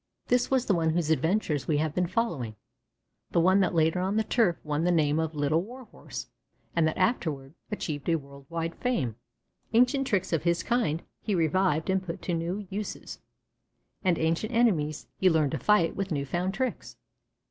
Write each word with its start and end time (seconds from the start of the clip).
This 0.29 0.49
was 0.49 0.65
the 0.65 0.73
one 0.73 0.89
whose 0.89 1.11
adventures 1.11 1.67
we 1.67 1.77
have 1.77 1.93
been 1.93 2.07
following, 2.07 2.55
the 3.29 3.39
one 3.39 3.59
that 3.59 3.75
later 3.75 3.99
on 3.99 4.15
the 4.17 4.23
turf 4.23 4.55
won 4.63 4.83
the 4.83 4.89
name 4.91 5.19
of 5.19 5.35
Little 5.35 5.61
Warhorse 5.61 6.25
and 6.75 6.87
that 6.87 6.97
afterward 6.97 7.53
achieved 7.71 8.09
a 8.09 8.15
world 8.15 8.47
wide 8.49 8.73
fame. 8.73 9.17
Ancient 9.73 10.07
tricks 10.07 10.33
of 10.33 10.41
his 10.41 10.63
kind 10.63 11.03
he 11.21 11.35
revived 11.35 11.87
and 11.91 12.01
put 12.01 12.19
to 12.23 12.33
new 12.33 12.65
uses, 12.71 13.19
and 14.03 14.17
ancient 14.17 14.51
enemies 14.53 15.05
he 15.19 15.29
learned 15.29 15.51
to 15.51 15.59
fight 15.59 15.95
with 15.95 16.11
new 16.11 16.25
found 16.25 16.55
tricks. 16.55 16.97